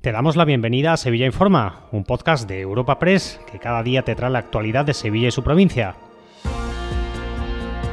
[0.00, 4.02] Te damos la bienvenida a Sevilla Informa, un podcast de Europa Press que cada día
[4.02, 5.94] te trae la actualidad de Sevilla y su provincia.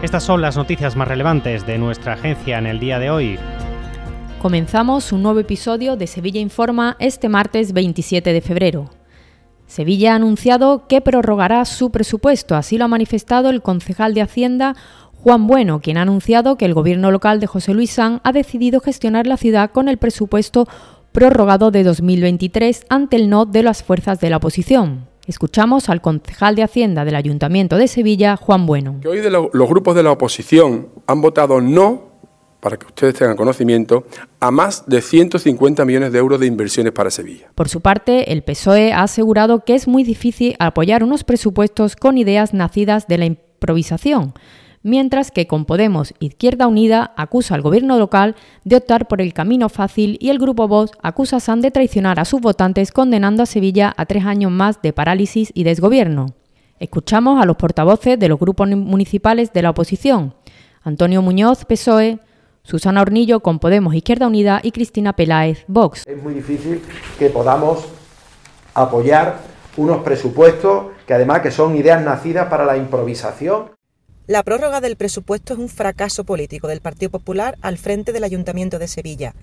[0.02, 3.38] Estas son las noticias más relevantes de nuestra agencia en el día de hoy.
[4.42, 8.90] Comenzamos un nuevo episodio de Sevilla Informa este martes 27 de febrero.
[9.66, 14.78] Sevilla ha anunciado que prorrogará su presupuesto, así lo ha manifestado el concejal de Hacienda
[15.12, 18.80] Juan Bueno, quien ha anunciado que el gobierno local de José Luis San ha decidido
[18.80, 20.70] gestionar la ciudad con el presupuesto
[21.18, 25.08] prorrogado de 2023 ante el no de las fuerzas de la oposición.
[25.26, 29.00] Escuchamos al concejal de Hacienda del Ayuntamiento de Sevilla, Juan Bueno.
[29.02, 32.04] Que hoy de lo, los grupos de la oposición han votado no,
[32.60, 34.06] para que ustedes tengan conocimiento,
[34.40, 37.48] a más de 150 millones de euros de inversiones para Sevilla.
[37.56, 42.20] Por su parte, el PSOE ha asegurado que es muy difícil apoyar unos presupuestos con
[42.20, 44.36] ideas nacidas de la improvisación
[44.88, 49.68] mientras que con Podemos Izquierda Unida acusa al gobierno local de optar por el camino
[49.68, 53.46] fácil y el grupo Vox acusa a San de traicionar a sus votantes condenando a
[53.46, 56.28] Sevilla a tres años más de parálisis y desgobierno.
[56.80, 60.34] Escuchamos a los portavoces de los grupos municipales de la oposición,
[60.84, 62.20] Antonio Muñoz, PSOE,
[62.64, 66.08] Susana Hornillo con Podemos Izquierda Unida y Cristina Peláez, Vox.
[66.08, 66.82] Es muy difícil
[67.20, 67.86] que podamos
[68.74, 69.40] apoyar
[69.76, 73.77] unos presupuestos que además que son ideas nacidas para la improvisación
[74.28, 78.78] la prórroga del presupuesto es un fracaso político del Partido Popular al frente del Ayuntamiento
[78.78, 79.34] de Sevilla.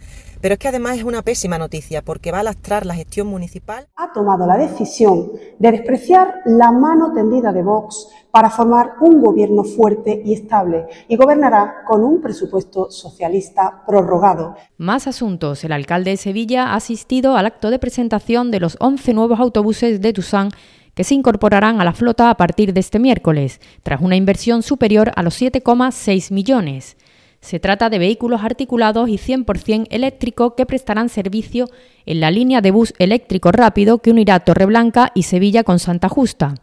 [0.43, 3.89] Pero es que además es una pésima noticia porque va a lastrar la gestión municipal.
[3.97, 9.65] Ha tomado la decisión de despreciar la mano tendida de Vox para formar un gobierno
[9.65, 14.55] fuerte y estable y gobernará con un presupuesto socialista prorrogado.
[14.77, 15.65] Más asuntos.
[15.65, 20.03] El alcalde de Sevilla ha asistido al acto de presentación de los 11 nuevos autobuses
[20.03, 20.51] de Tusán
[20.95, 25.13] que se incorporarán a la flota a partir de este miércoles, tras una inversión superior
[25.17, 26.97] a los 7,6 millones.
[27.41, 31.69] Se trata de vehículos articulados y 100% eléctricos que prestarán servicio
[32.07, 36.55] en la línea de bus eléctrico rápido que unirá Torreblanca y Sevilla con Santa Justa.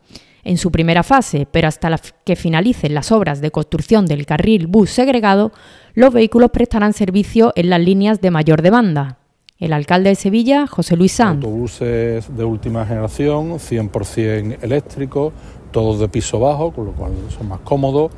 [0.43, 4.89] En su primera fase, pero hasta que finalicen las obras de construcción del carril bus
[4.89, 5.51] segregado,
[5.93, 9.20] los vehículos prestarán servicio en las líneas de mayor demanda.
[9.61, 11.45] El alcalde de Sevilla, José Luis Sanz.
[11.45, 15.33] Autobuses de última generación, 100% eléctricos,
[15.71, 18.11] todos de piso bajo, con lo cual son más cómodos,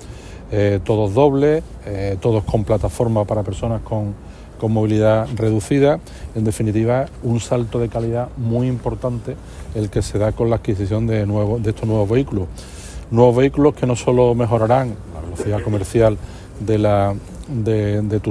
[0.54, 4.16] eh, todos dobles, eh, todos con plataforma para personas con,
[4.58, 6.00] con movilidad reducida.
[6.34, 9.36] En definitiva, un salto de calidad muy importante
[9.76, 12.48] el que se da con la adquisición de, nuevos, de estos nuevos vehículos.
[13.12, 16.18] Nuevos vehículos que no solo mejorarán la velocidad comercial
[16.66, 17.14] de, la,
[17.48, 18.22] de, de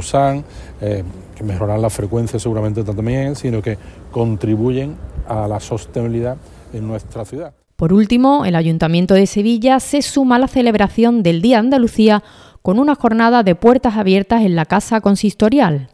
[0.81, 1.05] eh,
[1.37, 3.79] que mejorarán la frecuencia seguramente también, sino que
[4.11, 4.97] contribuyen
[5.29, 6.37] a la sostenibilidad
[6.73, 7.53] en nuestra ciudad.
[7.77, 12.23] Por último, el Ayuntamiento de Sevilla se suma a la celebración del Día Andalucía
[12.63, 15.89] con una jornada de puertas abiertas en la Casa Consistorial.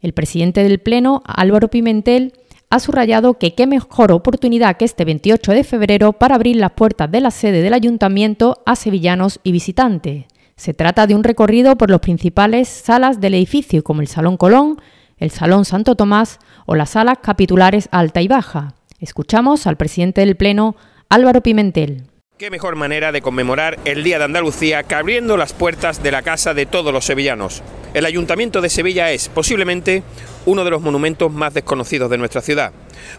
[0.00, 2.32] El presidente del Pleno, Álvaro Pimentel,
[2.70, 7.10] ha subrayado que qué mejor oportunidad que este 28 de febrero para abrir las puertas
[7.10, 10.24] de la sede del ayuntamiento a sevillanos y visitantes.
[10.60, 14.78] Se trata de un recorrido por las principales salas del edificio, como el Salón Colón,
[15.16, 18.74] el Salón Santo Tomás o las salas capitulares alta y baja.
[18.98, 20.76] Escuchamos al presidente del Pleno,
[21.08, 22.02] Álvaro Pimentel.
[22.36, 26.20] Qué mejor manera de conmemorar el Día de Andalucía que abriendo las puertas de la
[26.20, 27.62] casa de todos los sevillanos.
[27.94, 30.02] El Ayuntamiento de Sevilla es posiblemente
[30.50, 32.72] uno de los monumentos más desconocidos de nuestra ciudad.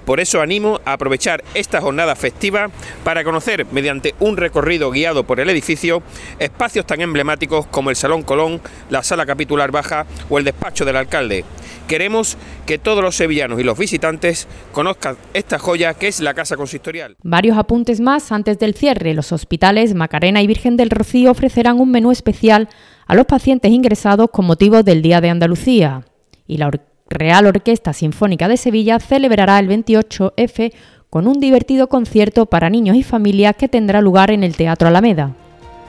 [0.06, 2.70] Por eso animo a aprovechar esta jornada festiva
[3.06, 6.04] para conocer, mediante un recorrido guiado por el edificio,
[6.40, 8.60] espacios tan emblemáticos como el Salón Colón,
[8.90, 11.46] la Sala Capitular Baja o el despacho del alcalde.
[11.88, 16.58] Queremos que todos los sevillanos y los visitantes conozcan esta joya que es la Casa
[16.58, 17.16] Consistorial.
[17.24, 19.14] Varios apuntes más antes del cierre.
[19.14, 22.68] Los hospitales Macarena y Virgen del Rocío ofrecerán un menú especial
[23.08, 26.06] a los pacientes ingresados con motivo del Día de Andalucía.
[26.48, 26.68] Y la
[27.12, 30.74] Real Orquesta Sinfónica de Sevilla celebrará el 28F
[31.10, 35.34] con un divertido concierto para niños y familias que tendrá lugar en el Teatro Alameda.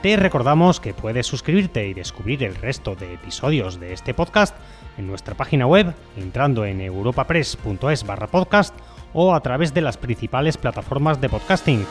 [0.01, 4.53] Te recordamos que puedes suscribirte y descubrir el resto de episodios de este podcast
[4.97, 8.75] en nuestra página web entrando en europapress.es barra podcast
[9.13, 11.85] o a través de las principales plataformas de podcasting